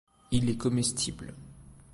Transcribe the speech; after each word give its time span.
Il 0.31 0.49
est 0.49 0.57
comestible. 0.57 1.35